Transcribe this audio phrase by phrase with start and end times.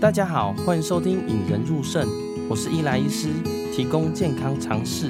[0.00, 2.06] 大家好，欢迎收听《引人入胜》，
[2.48, 3.32] 我是伊莱医师，
[3.74, 5.08] 提供健康常识，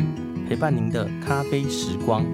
[0.49, 2.25] 陪伴您的咖啡时光。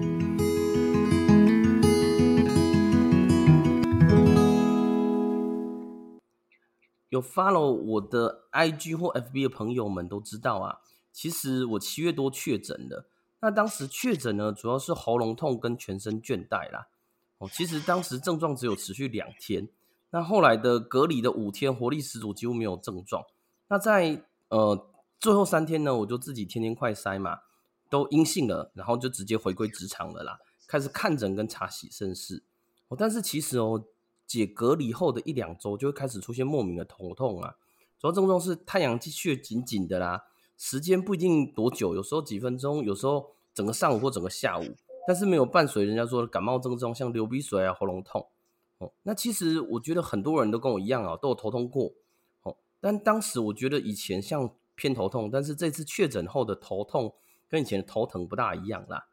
[7.09, 10.79] 有 follow 我的 IG 或 FB 的朋友们都知道啊，
[11.11, 13.07] 其实我七月多确诊的。
[13.41, 16.87] 那当时确诊呢，主要是喉咙痛跟全身倦怠啦。
[17.39, 19.67] 哦，其实当时症状只有持续两天。
[20.15, 23.21] 那后来的隔离的五天，活力十足，几乎没有症状。
[23.67, 24.87] 那在呃
[25.19, 27.39] 最后三天呢，我就自己天天快筛嘛，
[27.89, 30.39] 都阴性了，然后就直接回归职场了啦，
[30.69, 32.43] 开始看诊跟查洗肾试。
[32.87, 33.83] 哦，但是其实哦，
[34.25, 37.55] 解隔离后的一两周，就会开始出现莫名的头痛啊。
[37.99, 40.23] 主要症状是太阳穴紧紧的啦，
[40.55, 44.63] 时间不一定多久，有时候几分钟，有时候整个上午或整个下午，
[45.05, 48.25] 但是没有伴随人家说的感冒症状，像流鼻水啊、喉咙痛。
[48.77, 51.93] 哦，那其实我觉得很多人都跟我一样啊，都有头痛过。
[52.43, 57.15] 哦，但当时我觉得以前像偏头痛，但是这次确诊后的头痛
[57.47, 59.07] 跟以前的头疼不大一样啦。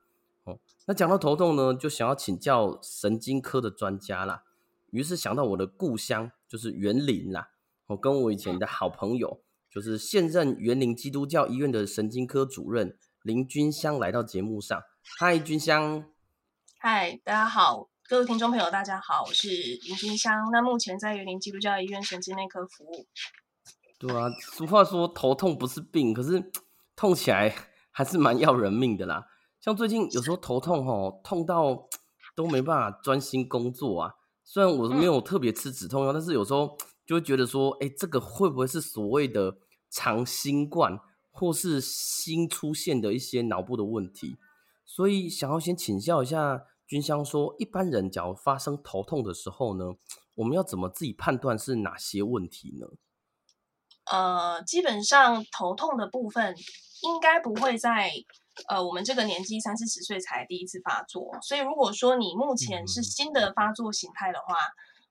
[0.45, 4.43] 哦，那讲到头痛呢，就想要请教神经科的专家啦。
[4.91, 7.51] 于是想到我的故乡就是园林啦。
[7.87, 14.83] 我跟我以前的好朋友，就是现任园林基督教医院的神经科主任林君香来到节目上。
[15.19, 16.11] 嗨，君香。
[16.79, 17.92] 嗨，大家好。
[18.13, 20.51] 各位听众朋友，大家好，我是林金香。
[20.53, 23.07] 那目前在园林基督教医院神经内科服务。
[23.99, 26.53] 对啊，俗话说头痛不是病，可是
[26.95, 27.55] 痛起来
[27.91, 29.25] 还是蛮要人命的啦。
[29.63, 31.89] 像最近有时候头痛吼，痛到
[32.37, 34.13] 都没办法专心工作啊。
[34.45, 36.77] 虽然我没有特别吃止痛药，嗯，但是有时候
[37.07, 39.57] 就会觉得说，哎，这个会不会是所谓的
[39.89, 44.37] 长新冠，或是新出现的一些脑部的问题？
[44.85, 46.65] 所以想要先请教一下。
[46.93, 49.87] 君香说：“一般人假如发生头痛的时候呢，
[50.35, 52.87] 我们要怎么自己判断是哪些问题呢？”
[54.13, 56.55] 呃，基本上头痛的部分
[57.01, 58.13] 应该不会在
[58.69, 64.55] 呃我们这个年纪三四十岁才第一次发作，所以如果说你目前是新的发作形态的话，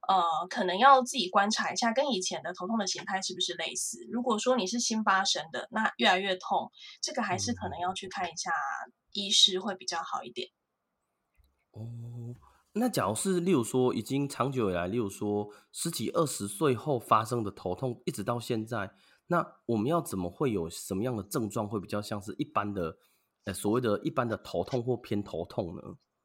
[0.08, 3.98] 嗯，呃，可能要自己观察一下，跟以前的头痛的形态是不是类似。
[4.12, 6.72] 如果说你是新发生的，那越来越痛，
[7.02, 8.52] 这个还是可能要去看一下
[9.14, 10.48] 医师会比较好一点。
[11.72, 12.36] 哦，
[12.74, 18.92] 那假如是例如说已经长久以来，例如说十几二十岁后发生的头痛，一直到现在，
[19.28, 22.98] 那我们要怎么会有什么样的症状会比较像是一般的，
[23.46, 25.82] 呃，所谓的一般的头痛或偏头痛呢？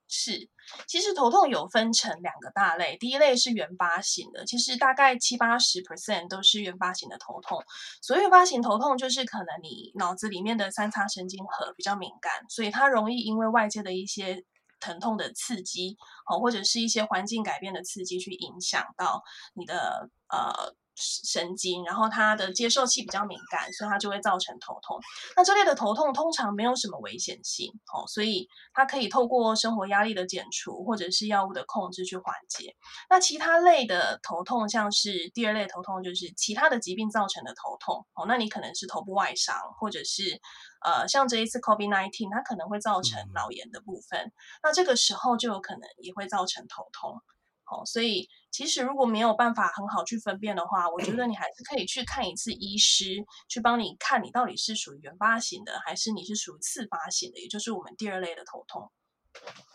[0.08, 0.48] 是，
[0.86, 7.60] 其实头痛有分成两个大类，第一类是原发型的，其实大概七八十 percent 都是原发型的头痛。
[8.00, 14.44] 所谓原发型头痛，就是可能你脑子里面的三叉神经核比较敏感，所以它容易因为外界的一些
[14.86, 15.96] 疼痛的刺激，
[16.30, 19.22] 哦，或者是一些环境改变的刺激，去影响到
[19.54, 24.98] 你的呃神经，然后它的接受器比较敏感，所以它就会造成头痛。
[25.36, 32.74] 那这类的头痛通常没有什么危险性，哦，所以它可以透过生活压力的减除，或者是药物的控制去缓解。
[33.10, 40.40] 那其他类的头痛，像是第二类头痛，就是其他的疾病造成的头痛，哦，那你可能是头部外伤，或者是。
[40.84, 47.20] 呃，像这一次 COVID-19，它可能会造成脑炎的部分，嗯，那这个时候就有可能也会造成头痛。
[47.66, 58.82] 好，哦，所以其实如果没有办法很好去分辨的话，我觉得你还是可以去看一次医师，去帮你看你到底是属于原发型的，还是你是属于次发型的，也就是我们第二类的头痛。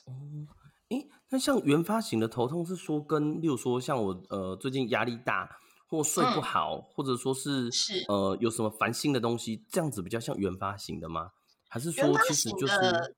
[0.06, 0.48] 哦，
[0.90, 5.58] 诶，那像原发型的头痛是说跟，例如说像我呃最近压力大。
[5.92, 11.32] 或睡不好，嗯、或者说是，是呃有什么烦心的东西，这样子比较像原发型的吗？
[11.68, 13.16] 还是说其实就是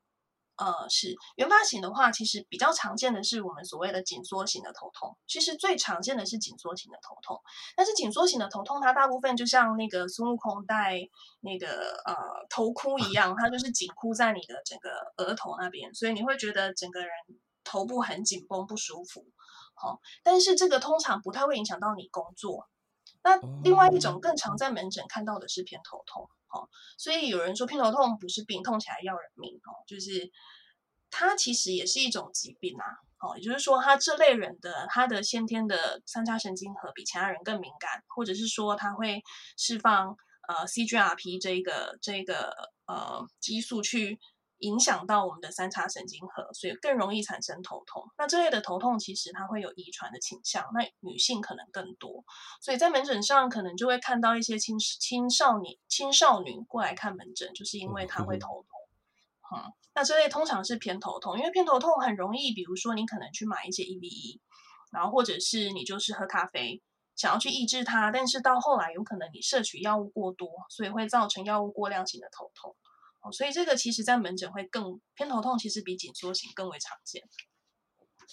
[0.56, 5.18] 呃是原发型的话，其实比较常见的是我们所谓的紧缩型的头痛。
[5.28, 7.42] 其实最常见的是紧缩型的头痛，
[7.76, 11.00] 但是紧缩型的头痛它大部分就像那个孙悟空戴
[11.42, 11.68] 那个
[12.06, 12.16] 呃
[12.50, 17.10] 头箍一样，它就是紧箍在你的整个额头那边，所以你会觉得整个人
[17.64, 19.26] 头部很紧绷不舒服。
[19.76, 22.70] 好，但是这个通常不太会影响到你工作。
[23.24, 26.68] 那另外一种更常在门诊看到的是偏头痛，哦，
[26.98, 30.30] 所以有人说偏头痛不是病，痛起来要人命，哦，就是
[31.10, 32.86] 它其实也是一种疾病啊，
[33.20, 39.22] 哦，也就是说他这类人的他的先天的三叉神经核比其他人更敏感，或者是说他会
[39.58, 40.16] 释放
[40.48, 42.54] 呃 CGRP 这个这个
[42.88, 44.20] 呃激素去。
[44.64, 48.10] 影响到我们的三叉神经核，所以更容易产生头痛。
[48.18, 52.24] 那这类的头痛其实它会有遗传的倾向，那女性可能更多。
[52.62, 58.70] 所以在门诊上可能就会看到一些青青少年、青少女过来看门诊，就是因为他会头痛。
[59.56, 64.40] 嗯，那这类通常是偏头痛，因为偏头痛很容易，比如说你可能去买一些 EVE，
[64.92, 66.82] 然后或者是你就是喝咖啡，
[67.16, 72.76] 想要去抑制它，但是到后来有可能你摄取药物过多，所以会造成药物过量型的头痛。
[73.24, 77.22] 哦，所以这个其实在门诊会更偏头痛，其实比紧缩型更为常见。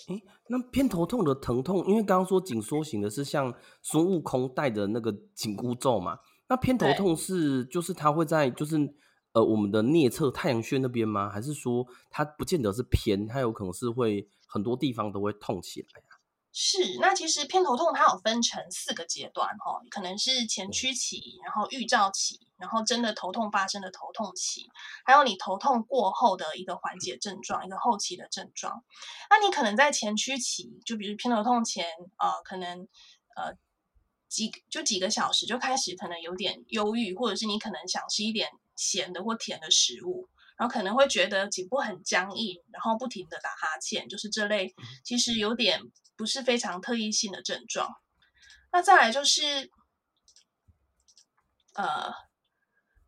[0.08, 8.76] 诶，那偏头痛的疼痛，因为刚刚说紧缩型的是像孙悟空戴的那个紧箍咒嘛，那偏头痛是就是它会在就是
[9.32, 11.28] 呃我们的颞侧太阳穴那边吗？
[11.28, 16.02] 还是说它不见得是偏，它有可能是会很多地方都会痛起来？
[16.52, 24.68] 是，那其实偏头痛它有分成四个阶段哈，可能是前驱期，然后预兆期，然后真的头痛发生的头痛期，
[25.04, 28.82] 还有你头痛过后的一个缓解症状，一个后期的症状。
[29.30, 31.86] 那你可能在前驱期，就比如偏头痛前
[32.16, 32.88] 啊、呃，可能
[33.36, 33.54] 呃
[34.28, 40.28] 几就几个小时就开始可能有点忧郁，或者是你可能想吃一点咸的或甜的食物，
[40.60, 45.80] 然后可能会觉得颈部很僵硬，然后不停的打哈欠，就是这类其实有点。
[46.20, 47.96] 不是非常特异性的症状，
[48.70, 49.70] 那再来就是，
[51.72, 52.12] 呃，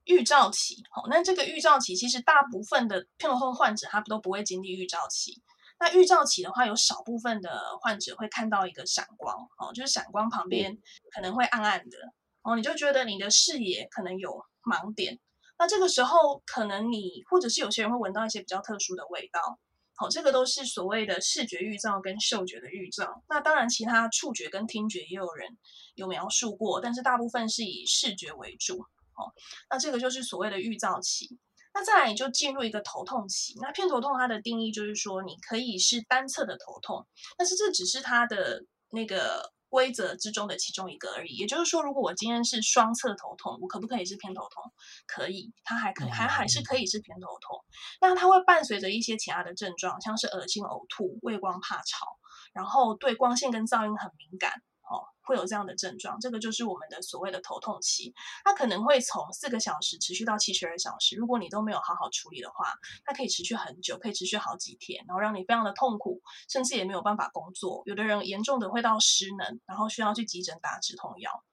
[0.04, 0.82] 预兆期。
[0.90, 5.42] 好，那这个预兆期其实大部分的偏头痛患者他都不会经历预兆期。
[5.78, 10.78] 那预兆期的话，有少部分的患者会看到一个闪光，哦，就是闪光旁边
[11.14, 11.98] 可能会暗暗的，
[12.40, 15.20] 哦，你就觉得你的视野可能有盲点。
[15.62, 19.60] 那这个时候，可能你或者是有些人会闻到一些比较特殊的味道。
[19.94, 23.22] 好，这个都是所谓的视觉预兆跟嗅觉的预兆。
[23.28, 25.56] 那当然，其他触觉跟听觉也有人
[25.94, 28.84] 有描述过，但是大部分是以视觉为主。
[29.12, 29.32] 好，
[29.70, 31.38] 那这个就是所谓的预兆期。
[31.72, 33.54] 那再来，你就进入一个头痛期。
[33.60, 37.06] 那偏头痛它的定义就是说，你可以是单侧的头痛，
[37.38, 39.52] 但是这只是它的那个。
[39.72, 44.70] 规则之中的其中一个而已，也就是说，如果我今天是双侧头痛，我可不可以是偏头痛？
[45.06, 47.64] 可以，它还可，还还是可以是偏头痛。
[47.98, 52.18] 那它会伴随着一些其他的症状，像是恶心、呕吐、畏光怕吵，
[52.52, 54.52] 然后对光线跟噪音很敏感。
[54.90, 58.12] 哦，会有这样的症状，这个就是我们的所谓的头痛期。
[58.44, 62.74] 它可能会从四个小时持续到七十二小时，如果你都没有好好处理的话，
[63.04, 67.82] 它可以持续很久，可以持续好几天，然后让你非常的痛苦，甚至也没有办法工作。
[67.86, 71.44] 有的人严重的会到失能，然后需要去急诊打止痛药。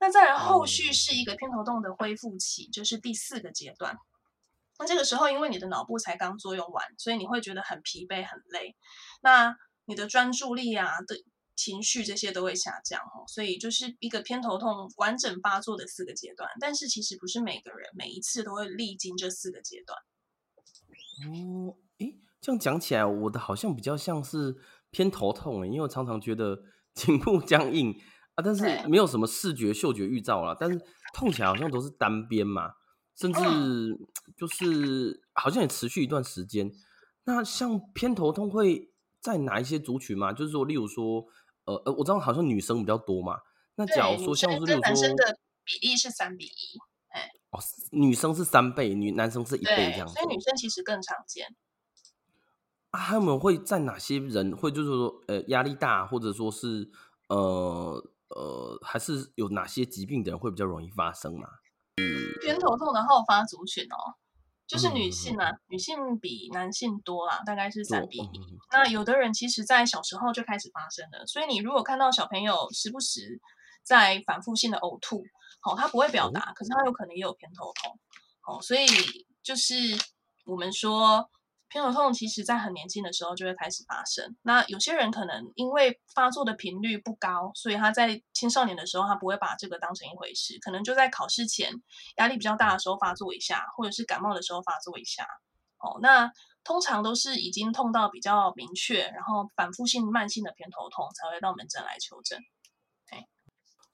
[0.00, 3.96] 那再来后续是一个偏头痛的恢复期，就是第四个阶段。
[4.78, 8.74] 那这个时候，因为你的脑部才刚作用完，所以你会觉得很疲惫、很累。
[9.20, 11.24] 那你的专注力啊，对。
[11.54, 16.48] 情绪这些都会下降哦，所以就是一个偏头痛完整发作的四个阶段。
[16.58, 19.98] 但是其实不是每个人每一次都会历经这四个阶段。
[21.30, 24.56] 哦，诶，这样讲起来，我的好像比较像是
[24.90, 26.58] 偏头痛诶，因为我常常觉得
[26.94, 27.94] 颈部僵硬
[28.34, 30.56] 啊，但是没有什么视觉、嗅觉预兆啦。
[30.58, 30.80] 但是
[31.14, 32.72] 痛起来好像都是单边嘛，
[33.14, 33.40] 甚至
[34.36, 36.72] 就是好像也持续一段时间。
[37.24, 38.90] 那像偏头痛会
[39.20, 40.32] 在哪一些族群吗？
[40.32, 41.26] 就是说，例如说。
[41.74, 43.40] 呃呃，我知道好像女生比较多嘛。
[43.76, 46.78] 那假如说像是，例如说，男生的比例是三比一，
[47.08, 47.58] 哎，哦，
[47.90, 50.14] 女生是三倍，女男生是一倍这样子。
[50.14, 51.54] 所以女生其实更常见。
[52.90, 56.90] 啊，他们会在哪些人会就是说，呃，压力大，或者说是，
[57.28, 61.48] 呃呃，还是有哪些疾病的人会比较容易发生嘛？
[61.96, 62.04] 嗯，
[62.40, 64.16] 偏头痛的好发族群哦。
[64.72, 68.38] 就是女性啊，嗯、女性比男性多啦，大概是三比一。
[68.38, 73.38] 嗯、那有的人其实，在小时候就开始发生了，所以你如果看到小朋友时不时
[73.82, 75.22] 在反复性的呕吐，
[75.60, 77.98] 好、哦，他不会表达，嗯、可是他有可能也有偏头痛，
[78.40, 78.86] 好、哦，所以
[79.42, 79.74] 就是
[80.46, 81.28] 我们说。
[81.72, 84.36] 偏头痛其实在很年轻的时候就会开始发生。
[84.42, 91.72] 那有些人可能因为发作的频率不高，所以他在青少年的时候他不会把这个当成一回事，可能就在考试前
[92.18, 95.26] 压力比较大的时候发作一下，或者是感冒的时候发作一下。
[95.78, 96.30] 哦，那
[96.62, 102.38] 通常都是已经痛到比较明确，然后反复性慢性的偏头痛才会到门诊来求诊。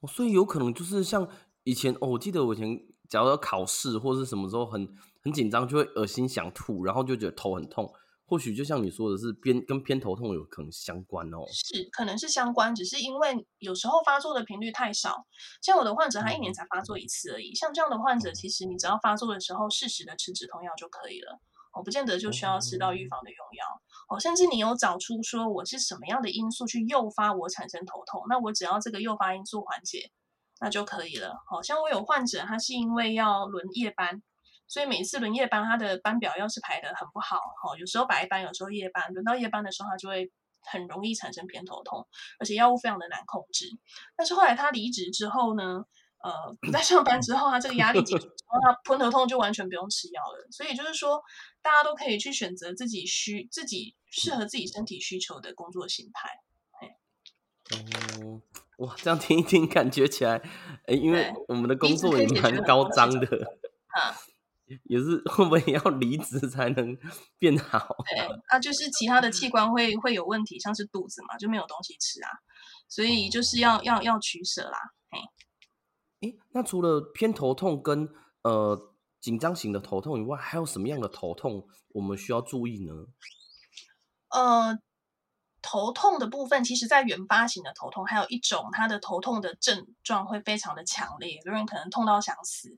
[0.00, 1.28] 哦，所以有可能就是像
[1.62, 2.76] 以前哦，我记得我以前
[3.08, 4.92] 假如要考试或者是什么时候很。
[5.22, 7.92] 很紧张，就会恶心想吐，然后就觉得头很痛。
[8.25, 15.25] 或许就像你说的是偏跟偏头痛有可能相关哦，是可能是相关，只是因为有时候发作的频率太少。
[15.62, 17.52] 像我的患者，他一年才发作一次而已。
[17.52, 21.40] 嗯、像这样的患者，其实你只要发作的时候适时的吃止痛药就可以了，
[21.72, 23.64] 哦，不见得就需要吃到预防的用药。
[24.10, 30.10] 哦，甚至你有找出说我是什么样的因素去诱发我产生头痛，那我只要这个诱发因素缓解，
[30.60, 31.34] 那就可以了。
[31.48, 34.22] 好、哦、像我有患者，他是因为要轮夜班。
[34.68, 42.06] 所以每次轮夜班，他的班表要是排的很不好，哈，有时候白班，有时候夜班，轮到夜班的时候，他就会很容易产生偏头痛，
[42.38, 43.66] 而且药物非常的难控制。
[44.16, 45.84] 但是后来他离职之后呢，
[46.22, 50.46] 呃，不在上班之后，他这个压力解决之后，他偏头痛就完全不用吃药了。
[50.50, 51.22] 所以就是说，
[51.62, 56.40] 大家都可以去选择自己需、自己适合自己身体需求的工作形态。
[57.70, 58.40] 哦，
[58.78, 60.37] 哇，这样听一听，感觉起来，
[60.87, 63.26] 哎、欸，因为我们的工作也蛮高张的，
[63.88, 64.16] 啊，
[64.84, 66.96] 也是会不会也要离职才能
[67.38, 67.96] 变好？
[68.08, 72.30] 对，啊，就是其他的器 官会会有问题，像是肚子嘛，就没有东西吃啊，
[72.88, 74.78] 所以就是要要要取舍啦。
[75.10, 78.08] 哎、欸，那除了偏头痛跟
[78.42, 82.92] 呃紧张型的头痛以外，还有什么样的头痛我们需要注意呢？
[84.30, 84.78] 呃。
[85.70, 92.70] 头痛的部分，其实，在原发型的头痛，还有一种，它的头痛的症状会非常的强烈，有的人可能痛到想死。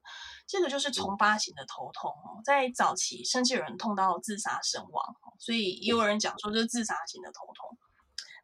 [0.45, 7.79] 这个就是重发型的头痛哦，在早期甚至有人痛到自杀身亡，所以也有人讲说这是自杀型的头痛。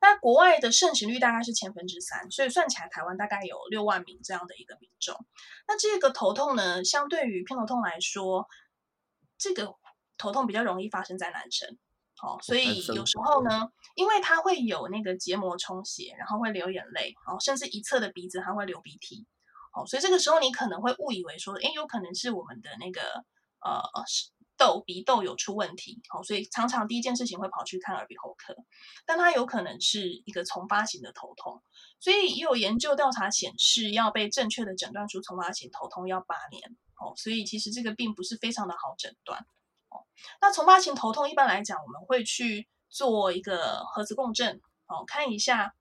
[0.01, 5.17] 那国外的盛行率大概是千分之三，所以算起来，台湾大概有六万名这样的一个民众。
[5.67, 8.47] 那这个头痛呢，相对于偏头痛来说，
[9.39, 9.75] 这个
[10.17, 11.77] 头痛比较容易发生在男生。
[12.23, 19.27] 哦，所以有时候呢，因为它会有那个结膜充血，然后会流眼泪，哦，甚至一侧的鼻子还会流鼻涕，
[19.75, 23.03] 哦，所以这个时候你可能会误以为说，诶，有可能是我们的那个
[23.61, 23.83] 呃
[24.57, 28.57] 窦鼻窦有出问题，哦，所以常常第一件事情会跑去看耳鼻喉科，
[29.05, 31.63] 但它有可能是一个丛发型的头痛，
[32.01, 39.47] 所以也有研究调查显示，要被正确的诊断出丛发型头痛要八年，哦，所以其实这个并不是非常的好诊断。
[40.41, 45.75] 那从发型头痛一般来讲，我们会去做一个核磁共振，哦，看一下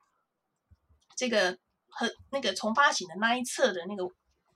[1.15, 1.57] 这个
[1.89, 4.03] 和那个从发型的那一侧的那个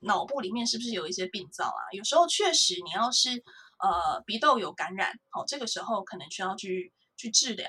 [0.00, 1.82] 脑部里面是不是有一些病灶啊？
[1.92, 3.30] 有时候确实，你要是
[3.78, 7.68] 呃鼻窦有感染，哦，这个时候可能需要去去治疗。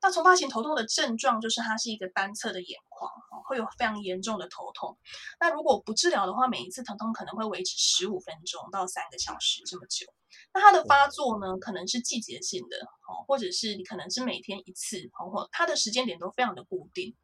[0.00, 4.96] 那丛发型头痛的症状就是它是一个单侧的眼眶，哦，会有非常严重的头痛。
[5.40, 10.06] 那如果不治疗的话，每一次疼痛可能会维持十五分钟到三个小时这么久。
[10.54, 12.76] 那它的发作呢，可能是季节性的
[13.08, 17.14] 哦，或者是你可能是每天一次，或它的时间点都非常的固定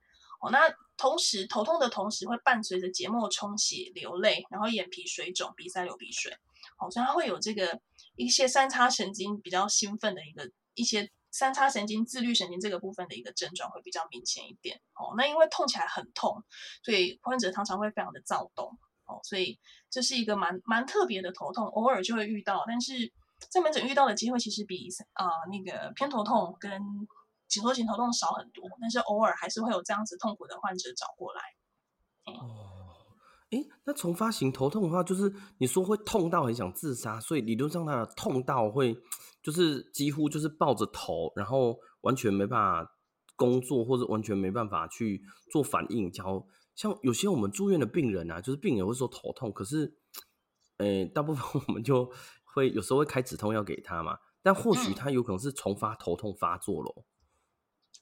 [0.40, 0.50] 哦。
[0.50, 6.32] 那同时头痛的同时会伴随着结膜充血、流泪，然后眼皮水肿、鼻塞流鼻水，
[6.78, 7.80] 哦，所以它会有这个
[8.16, 15.14] 一些三叉神经比较兴奋的一个一些三叉神经自律神经这个部分的一个症状会比较明显一点哦。
[15.16, 16.44] 那因为痛起来很痛，
[16.84, 18.78] 所以患者常常会非常的躁动。
[19.06, 19.60] 哦，所以
[19.90, 23.12] 这是一个蛮蛮特别的头痛，偶尔就会遇到，但是
[23.50, 26.80] 在门诊遇到的机会其实比啊、呃、那个偏头痛跟
[27.46, 31.42] 紧缩型头痛少很多，但是偶尔还是会有这样子痛苦的患者找过来。
[32.32, 32.32] 哦，
[33.50, 38.96] 诶，那丛发型头痛的话，就是你说会痛到很想自杀，所以理论上它的痛到会
[39.44, 42.96] 就是几乎就是抱着头，然后完全没办法
[43.36, 45.22] 工作，或者完全没办法去
[45.52, 46.48] 做反应，然后。
[46.76, 49.96] 像有些我们住院的病人啊，就是病人会说头痛，可是，
[50.78, 52.10] 呃，大部分我们就
[52.42, 57.06] 会有时候会开止痛药给他嘛，但或许他有可能是重发头痛发作咯。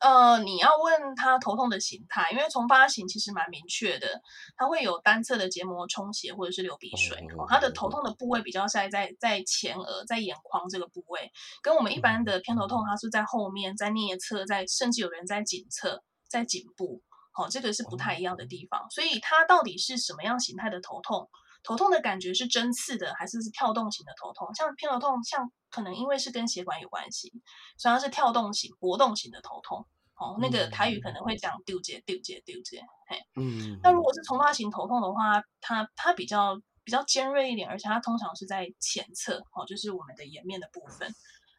[0.02, 4.20] 呃，你要问他头痛的形态，因为从发型其实蛮明确的，
[4.56, 11.30] 他会有单侧的结膜充血或者是流鼻水，哦，他的头痛的部位比较在在在前额，在眼眶这个部位，
[11.62, 17.00] 跟我们一般的偏头痛，它是在后面，在颞侧，在甚至有人在颈侧，在颈部。
[17.34, 21.30] 好、哦，这个是不太一样的地方，所以它到底是什么样形态的头痛？
[21.62, 24.52] 头痛的感觉是针刺的，还是是跳动型的头痛？
[24.54, 27.32] 像偏头痛，像可能因为是跟血管有关系，
[27.78, 29.86] 所以它是跳动型、搏动型的头痛。
[30.14, 32.80] 哦，那个台语可能会讲丢结、丢结、丢结。
[33.08, 33.78] 嘿，嗯。
[33.82, 41.14] 那如果是丛发型头痛的话，它它比较比较尖锐一点，而且它通常是在前侧，哦，就是我们的颜面的部分。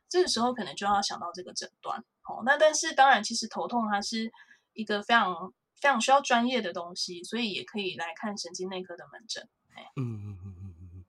[0.10, 2.00] 这个时候可能就要想到这个诊断。
[2.28, 4.32] 哦，那但是当然，其实头痛它是
[4.74, 5.54] 一个非常。
[5.82, 9.50] 非常需要专业的东西，所以也可以来看神经内科的门诊。
[9.96, 11.06] 嗯嗯嗯嗯嗯。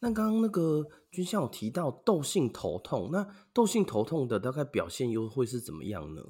[0.00, 6.22] 那刚刚那个君香有提到窦性头痛，那窦性头痛的大概表现又会是怎么样呢？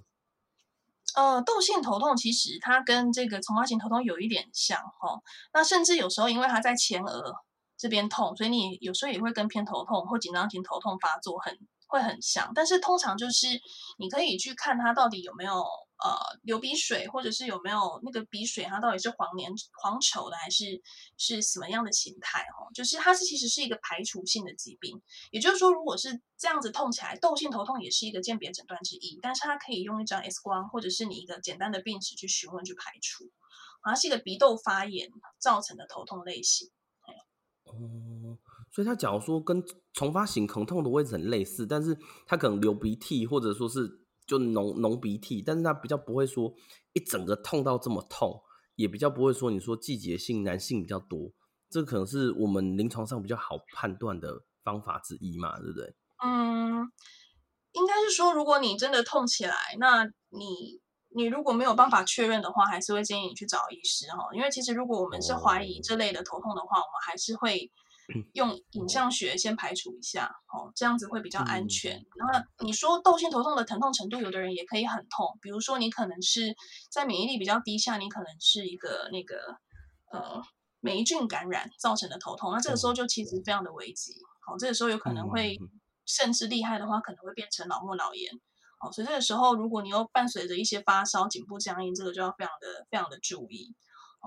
[1.14, 5.20] 呃，窦性头痛其实它跟这个丛发型头痛有一点像哈。
[5.52, 7.34] 那甚至有时候因为它在前额
[7.76, 12.52] 这边痛，所以你有时候也会跟偏头痛或紧张型头痛发作很会很像。
[12.54, 13.48] 但是通常就是
[13.98, 15.64] 你可以去看它到底有没有。
[16.04, 19.50] 呃，流鼻水，或者是有没有那个鼻水，它到底是黄黏
[19.82, 20.82] 黄稠的，还是
[21.16, 22.42] 是什么样的形态？
[22.42, 25.00] 哦，就是它是其实是一个排除性的疾病，
[25.30, 33.30] 也就是说，如果是这样子痛起来，窦性头痛也是一个鉴别诊断之一，但是它可以用一张 X 光，或者是你一个简单的病史去询问去排除，
[33.82, 36.70] 它是一个鼻窦发炎造成的头痛类型。
[37.64, 38.36] 哦、
[38.70, 44.02] 所以他假如说跟重发型疼痛的位置很类似，但是他可能流鼻涕，或者说是。
[44.26, 46.52] 就浓浓鼻涕，但是它比较不会说
[46.92, 48.42] 一整个痛到这么痛，
[48.74, 51.32] 也比较不会说你说季节性男性比较多，
[51.70, 55.94] 这可能是我们临床上比较好判断的方法之一嘛，对不对？
[56.24, 56.90] 嗯，
[57.72, 60.80] 应该是说，如果你真的痛起来，那你
[61.14, 64.28] 你如果没有办法确认的话，还是会建议你去找医师哈。
[64.34, 67.70] 因为其实如果我们是怀疑这类的头痛的话，我们还是会
[68.34, 72.04] 用影像学先排除一下，哦，这样子会比较安全。
[72.16, 76.54] 那你说窦性头痛的疼痛程度，有的人也可以很痛，比如说你可能是
[76.90, 79.36] 在免疫力比较低下，你可能是一个那个
[80.12, 80.42] 呃
[80.80, 84.14] 霉菌感染造成的头痛，那这个时候就其实非常的危急，
[84.46, 85.58] 好，这个时候有可能会
[86.06, 88.30] 甚至厉害的话，可能会变成脑膜脑炎。
[88.78, 93.74] 哦，所以这个时候，如果你又伴随着一些发烧、颈部僵硬，这个就要非常的、非常的注意。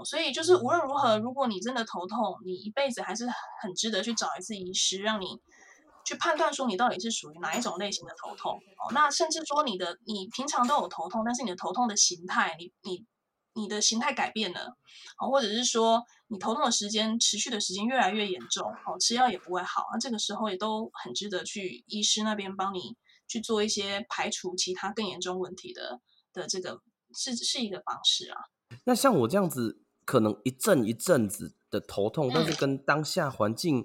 [0.03, 3.27] 所以就是无论如何，如果你真的头痛，你一辈子还是
[3.61, 5.39] 很值得去找一次医师，让你
[6.05, 8.53] 去判断说你到底是属于哪一种类型的头痛。
[8.53, 13.05] 哦，那甚至说你的你平常都有头痛，但是你的头痛的形态，你你
[13.53, 14.75] 你的形态改变了，
[15.19, 22.95] 哦，或者是说你头痛的时间持续的时间越来越严重，哦，吃药也不会好，那这个时候也都很值得去医师那边帮你。
[23.31, 26.01] 去做一些排除其他更严重问题的
[26.33, 26.81] 的这个
[27.13, 28.41] 是是一个方式啊。
[28.85, 33.83] 那像我这样子，可能一阵一阵子的头痛，但是跟当下环境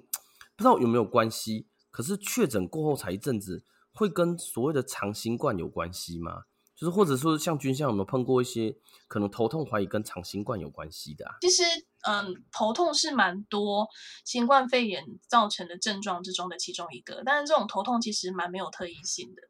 [0.55, 1.67] 不知道有没有关系。
[1.91, 3.63] 可是确诊过后才一阵子，
[3.93, 6.45] 会跟所谓的长新冠有关系吗？
[6.75, 8.75] 就是或者说像君相有没有碰过一些
[9.07, 11.35] 可能头痛怀疑跟长新冠有关系的啊？
[11.41, 11.63] 其实。
[12.07, 13.87] 嗯，头痛是蛮多
[14.23, 19.41] 新冠肺炎造成的症状之中的其中一个，但是这种头痛其实蛮没有特异性的，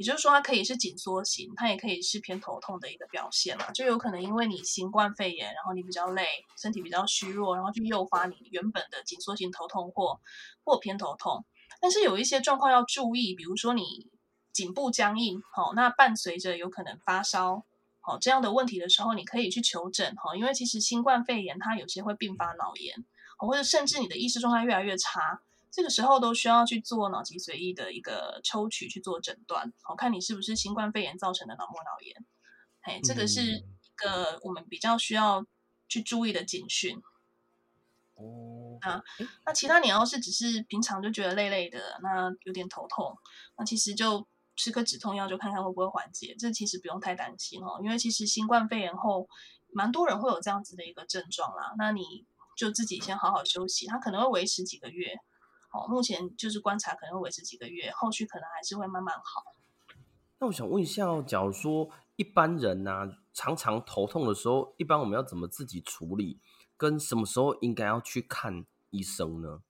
[0.00, 6.26] 也就是说它可以是紧缩型，它也可以是偏头痛的一个表现嘛，就有可能因为你新冠肺炎，然后你比较累，
[6.56, 10.18] 身体比较虚弱，然后去诱发你原本的紧缩型头痛或
[10.64, 11.44] 或偏头痛，
[11.82, 14.08] 但是有一些状况要注意，比如说你
[14.54, 17.66] 颈部僵硬，好，那伴随着有可能发烧。
[18.00, 23.04] 好，这样的问题的时候，你可以去求诊哈，因为其实新冠肺炎它有些会并发脑炎，
[23.36, 32.24] 或者甚至你的意识状态越来越差，这个时候都需要去做脑脊髓液的一个抽取去做诊断，好，看你是不是新冠肺炎造成的脑膜脑炎，
[32.80, 33.64] 哎，这个是一
[33.96, 35.46] 个我们比较需要
[35.88, 37.00] 去注意的警讯。
[38.16, 39.02] 哦，啊，
[39.46, 43.16] 那其他你要是只是平常就觉得累累的，那有点头痛，
[43.56, 44.26] 那其实就。
[44.56, 49.26] 吃颗止痛药就看看会不会缓解，这其实不用太担心哦，因为其实新冠肺炎后，
[49.72, 51.72] 蛮多人会有这样子的一个症状啦。
[51.78, 52.26] 那你
[52.58, 55.18] 就自己先好好休息，它可能会维持几个月，
[55.72, 59.54] 哦，目前就是观察可能会维持几个月，后续可能还是会慢慢好。
[60.38, 66.40] 那我想问一下哦，假如说一般人呐、啊，常常头痛的时候，一般我们要怎么自己处理？
[66.76, 69.60] 跟什么时候应该要去看医生呢？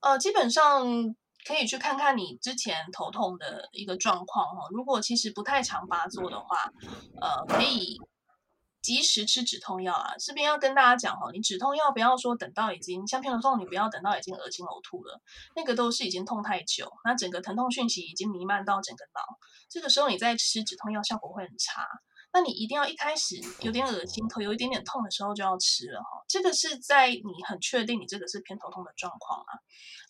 [0.00, 1.14] 呃，基本上。
[1.46, 6.72] 可以去看看你之前头痛的一个状况哦，如果其实不太常发作的话，
[7.20, 8.00] 呃，可以
[8.84, 10.14] 及时吃止痛药啊。
[10.18, 15.20] 这边要跟大家讲哦，你止痛药不要说等到已经像偏头痛，你不要等到已经恶心呕吐了，
[15.56, 19.20] 那个都是已经痛太久，那整个疼痛讯息已经弥漫到整个脑，
[19.70, 21.88] 这个时候你再吃止痛药效果会很差。
[22.34, 26.24] 那你一定要一开始有点恶心，头有一点点痛的时候就要吃了哈。
[26.26, 29.54] 这个是在你很确定你这个是偏头痛的状况啊。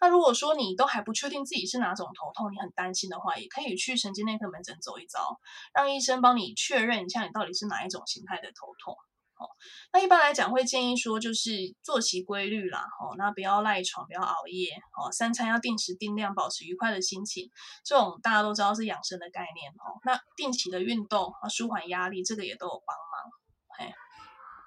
[0.01, 5.39] 那如果说你都还不确定自己是哪种头痛，你很担心的话，也可以去神经内科门诊走一遭，
[5.75, 8.97] 让医生帮你确认一下你到底是哪一种形态的头痛。
[9.45, 9.49] 哦，
[9.93, 17.51] 那一般来讲会建议说，就是作息规律啦，哦，那不要赖床，不要熬夜，哦，三餐要定时定量，保持愉快的心情，
[17.85, 23.31] 这种大家都知道是养生的概念，哦，那定期的运动啊，舒缓压力，这个也都有帮忙，
[23.79, 23.95] 嘿，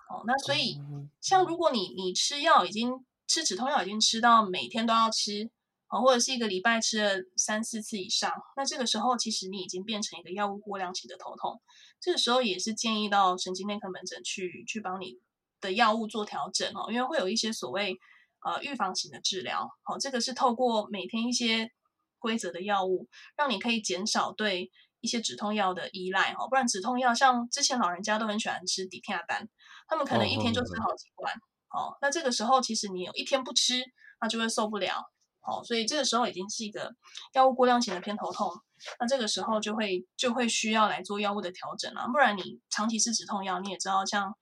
[0.09, 0.77] 哦，那所以
[1.21, 5.49] 像如果你你吃药已经吃止痛药已经吃到每天都要吃。
[5.89, 11.61] 哦，或者是一个礼拜吃了三四次以上，那这个时候其实你已经变成一个药物过量型的头痛，
[11.99, 15.19] 这个时候也是建议到神经内科门诊去去帮你
[15.59, 17.97] 的药物做调整哦，因为会有一些所谓
[18.45, 21.71] 呃预防型的治疗，哦，这个是透过每天一些
[22.19, 29.47] 规则的药物，让你可以减少对一些止痛药的依赖哈，不然止痛药像之前老人家都很喜欢吃地天丹，
[29.87, 31.33] 他们可能一天就吃好几罐，
[31.69, 33.83] 哦，那这个时候其实你有一天不吃，
[34.21, 35.11] 那就会受不了。
[35.47, 36.93] 哦，所以这个时候已经是一个
[37.33, 38.51] 药物过量型的偏头痛，
[38.99, 44.35] 那这个时候就会就会需要来做药物的调整了，不然你长期吃止痛药，你也知道，像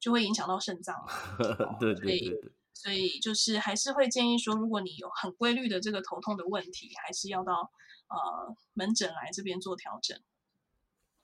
[0.00, 1.12] 就会影响到肾脏嘛。
[1.78, 2.52] 对对对对。
[2.72, 7.70] 所以就是还是会建议说，如果你有很规律的这个头痛的问题，还是要到
[8.08, 10.18] 呃门诊来这边做调整。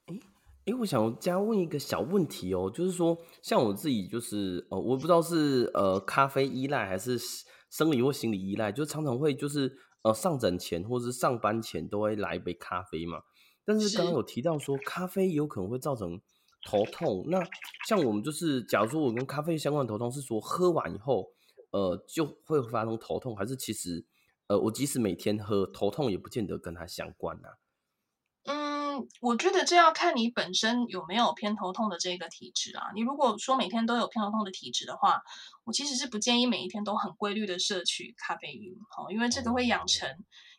[0.08, 0.20] 诶
[0.66, 7.18] 诶，我想加问一个小问题哦，就是说，像我自己就是呃，我不知道是呃咖啡依赖还是。
[7.72, 13.22] 生理或心理依赖，就常常会就是呃上诊前或者是上班前都会来一杯咖啡嘛。
[13.64, 16.20] 但是刚刚有提到说咖啡有可能会造成
[16.66, 17.42] 头痛，那
[17.88, 21.32] 像我们就是假如说我跟咖啡相关的头痛是说喝完以后
[21.70, 24.04] 呃就会发生头痛，还是其实
[24.48, 27.56] 呃我即使每天喝头痛也不见得跟它相关啊？
[29.20, 32.90] 我觉得这要看你本身有没有偏头痛的这个体质啊。
[32.94, 35.22] 你如果说每天都有偏头痛的体质的话，
[35.64, 40.08] 我其实是不建议每一天都很规律的摄取咖啡因，哦，因为这个会养成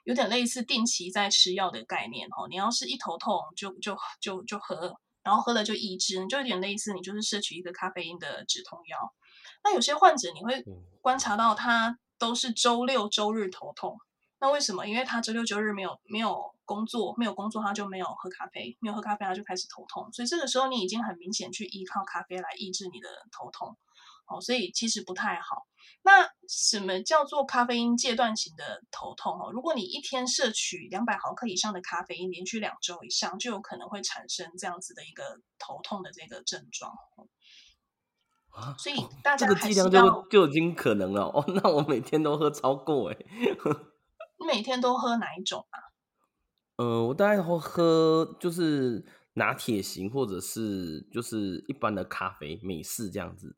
[0.03, 2.47] 有点类似定期在吃药的概念，哦。
[2.49, 9.13] 你要是一头痛就就就就喝，然后喝了就抑制，就有点类似你就是摄取一个咖啡因的止痛药。
[9.63, 10.63] 那有些患者你会
[11.01, 13.97] 观察到他都是周六周日头痛。
[14.43, 14.85] 那为什么？
[14.85, 23.77] 因为他周六周日没有没有工作，没有工作他就没有喝咖啡，没有喝咖啡他就开始头痛，所以这个时候你已经很明显去依靠咖啡来抑制你的头痛，
[24.27, 25.65] 哦，所以其实不太好。
[26.01, 29.39] 那什么叫做咖啡因戒断型的头痛？
[29.39, 36.91] 哦，如果你一天摄取两百毫克以上的咖啡因，连续两周以上，就有可能会产生这样子的一个头痛的这个症状。
[38.51, 41.45] 啊，所以 大家这个剂量就就已经可能了哦。
[41.47, 43.17] 那我每天都喝超过哎。
[44.37, 45.79] 你每天都喝哪一种啊？
[46.75, 53.55] 呃，我大概会喝就是拿铁型，或者是就是一般的咖啡美式这样子。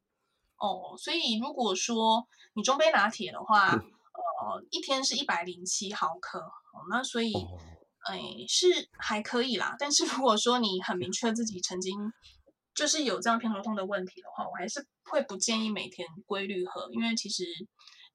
[0.57, 7.33] 哦，所以如果说你中杯拿铁的话，呃，一天是一百零七毫克，哦，那所以，
[8.09, 9.77] 哎，是还可以啦。
[9.79, 12.11] 但是如果说你很明确自己曾经
[12.73, 17.45] 就是有这样偏头痛的问题的话，我还是会不建议每天规律喝，因为其实。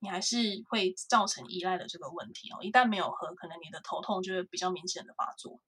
[0.01, 2.59] 你还是会造成依赖的这个问题哦。
[2.63, 5.61] 一旦没有喝，可能你的头痛就会比较明显的发作。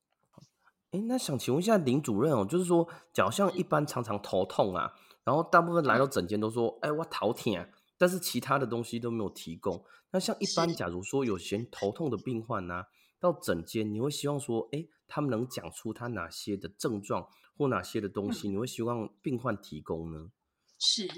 [0.90, 4.92] 哎，那想请问一下林主任哦，就是说，假如像一般常常头痛啊，
[5.25, 7.66] 然后大部分来到诊间都说，哎，我头痛啊，
[7.97, 9.85] 但是其他的东西都没有提供。
[10.11, 20.31] 那像一般，假如说有些头痛的病患啊，到诊间，你会希望说，哎，他们能讲出他哪些的症状或哪些的东西，嗯、你会希望病患提供呢？
[20.79, 21.09] 是。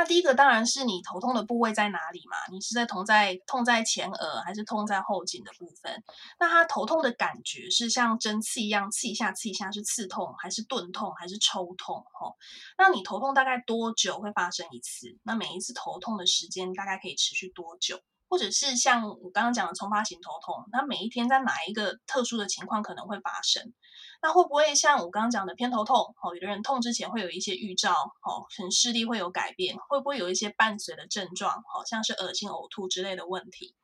[0.00, 2.34] 那第一个当然是你头痛的部位在哪里嘛？
[2.50, 6.02] 你是在痛在痛在前额，还是痛在后颈的部分？
[6.38, 11.98] 那他头痛的感觉是像针刺一样刺一下刺一下，是刺痛还是钝痛还是抽痛？
[12.18, 12.32] 哦，
[12.78, 15.18] 那你头痛大概多久会发生一次？
[15.22, 18.00] 那每一次头痛的时间大概可以持续多久？
[18.30, 23.70] 或者是像我刚刚讲的丛发型头痛，那每一天在哪一个特殊的情况可能会发生？
[24.22, 25.96] 那会不会像我刚刚讲的偏头痛？
[26.22, 31.50] 哦，有的人痛之前会有一些预兆，哦，很视力会有改变，会不会有一些伴随的症状？
[31.72, 33.74] 好像是恶心、呕吐之类的问题？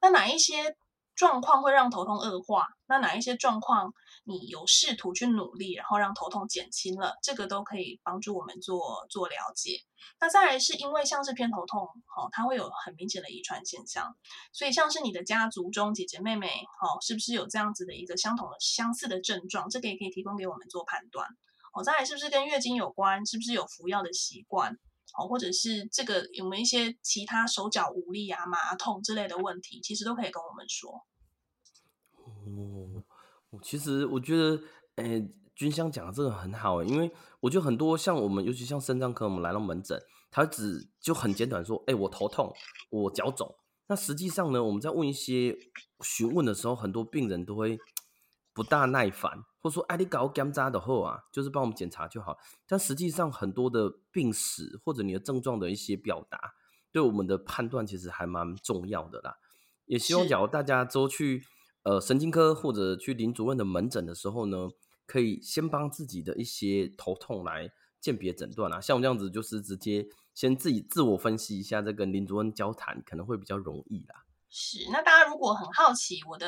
[0.00, 0.76] 那哪一些
[1.14, 2.66] 状况会让头痛恶化？
[2.86, 7.18] 那哪一些状况你有试图去努力，然后让头痛减轻了？
[7.22, 9.82] 这个都可以帮助我们做做了解。
[10.20, 14.16] 那再来是因为像是偏头痛，哦，它会有很明显的遗传现象，
[14.52, 16.48] 所以像是你的家族中姐姐妹妹，
[16.80, 19.68] 哦，是不是有这样子的一个相同的相似的症状？
[19.68, 21.28] 这个也可以提供给我们做判断。
[21.72, 23.24] 哦，再来是不是跟月经有关？
[23.26, 24.78] 是不是有服药的习惯？
[25.18, 29.80] 哦，或者是这个有没有一些其他手脚无力啊、麻痛之类的问题？
[29.80, 31.04] 其实都可以跟我们说。
[32.16, 33.02] 哦，
[33.62, 34.60] 其实我觉得，
[34.96, 42.52] 诶，君香讲的这个很好诶，因为我觉得很多像我们，尤其像肾脏科，我们来到门诊，他只就很简短说，诶，我头痛，
[42.90, 43.54] 我脚肿。
[43.86, 45.56] 那实际上呢，我们在问一些
[46.02, 47.78] 询问的时候，很多病人都会
[48.52, 52.36] 不大耐烦，或者说，哎，你搞检查的后啊，就是帮我们检查就好。
[52.66, 56.54] 但实际上，很多的病史或者你的症状的一些表达，
[56.90, 59.36] 对我们的判断其实还蛮重要的啦。
[59.86, 61.44] 也希望假如大家都去。
[61.84, 64.68] 呃，神经科或者去林主任的门诊的时候呢，
[65.06, 67.70] 可以先帮自己的一些头痛来
[68.00, 68.80] 鉴别诊断啊。
[68.80, 74.24] 像我这样子，就是直接先自己自我分析一下，再跟林主任交谈，可能会比较容易啦。
[74.50, 76.46] 是，那大家如果很好奇我的。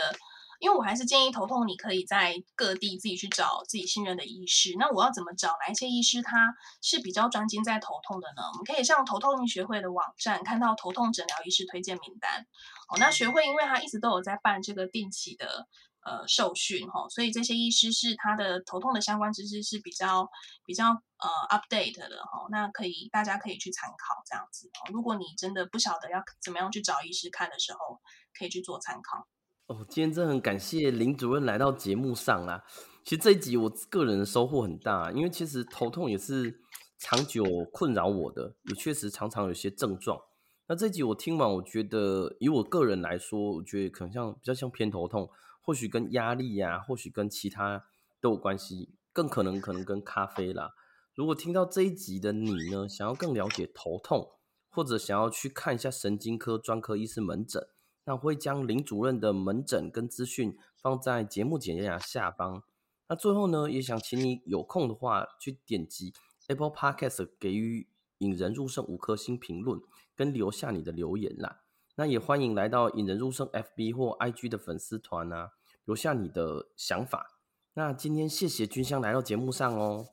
[0.60, 4.74] 因为我还是建议头痛，你可以在各地自己去找自己信任的医师。
[4.78, 5.48] 那我要怎么找？
[5.60, 8.42] 哪一些医师他是比较专精在头痛的呢？
[8.52, 12.46] 我们可以上头痛医学会的网站，看到头痛诊疗医师推荐名单。
[12.88, 15.66] 哦，那学会因为他一直都有在办这个定期的
[16.04, 20.30] 呃受训哈，所以这些医师是他的头痛的相关知识是比较
[20.64, 22.46] 比较呃 update 的哈。
[22.50, 24.68] 那可以大家可以去参考这样子。
[24.68, 28.00] 哦如果你真的不晓得要怎么样去找医师看的时候，
[28.38, 29.26] 可以去做参考。
[29.66, 32.62] 哦，今天真的很感谢林主任来到节目上啦。
[33.02, 36.60] 其实这一集我个人的收获很大，因为其实头痛也是
[36.98, 40.20] 长久困扰我的，也确实常常有些症状。
[40.68, 45.28] 那这一集我听完，我觉得以我个人来说，我觉得可能像比较像偏头痛，
[45.60, 47.86] 或许跟压力呀、啊，或许跟其他
[48.20, 50.74] 都有关系，更可能可能跟咖啡啦。
[51.16, 54.30] 如果听到这一集的你呢，想要更了解头痛，
[54.70, 57.66] 或者想要去看一下神经科专科医师门诊。
[58.06, 62.62] 那我会将林主任的门诊跟资讯放在节目简介下方。
[63.08, 66.14] 那最后呢，也想请你有空的话去点击
[66.46, 67.88] Apple Podcast 给予
[68.18, 69.80] 引人入胜五颗星评论，
[70.14, 71.60] 跟留下你的留言啦。
[71.96, 75.50] 那也欢迎来到引人入胜 FB 或 IG 的粉丝团啊，
[75.84, 77.40] 留下你的想法。
[77.74, 80.06] 那今天谢谢君香来到节目上哦。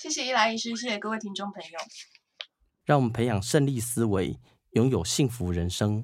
[0.00, 1.78] 谢谢伊莱医师，谢谢各位听众朋友。
[2.84, 4.38] 让我们培养胜利思维，
[4.72, 6.02] 拥有幸福人生。